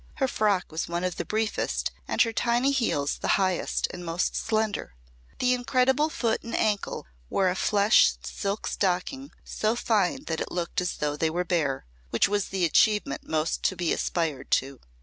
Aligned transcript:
Her 0.15 0.27
frock 0.27 0.71
was 0.71 0.87
one 0.89 1.03
of 1.03 1.17
the 1.17 1.25
briefest 1.25 1.91
and 2.07 2.19
her 2.23 2.33
tiny 2.33 2.71
heels 2.71 3.19
the 3.19 3.27
highest 3.37 3.87
and 3.91 4.03
most 4.03 4.35
slender. 4.35 4.95
The 5.37 5.53
incredible 5.53 6.09
foot 6.09 6.41
and 6.41 6.55
ankle 6.55 7.05
wore 7.29 7.49
a 7.49 7.55
flesh 7.55 8.15
silk 8.23 8.65
stocking 8.65 9.29
so 9.43 9.75
fine 9.75 10.23
that 10.23 10.41
it 10.41 10.51
looked 10.51 10.81
as 10.81 10.97
though 10.97 11.15
they 11.15 11.29
were 11.29 11.45
bare 11.45 11.85
which 12.09 12.27
was 12.27 12.47
the 12.47 12.65
achievement 12.65 13.29
most 13.29 13.61
to 13.65 13.75
be 13.75 13.93
aspired 13.93 14.49
to. 14.63 14.79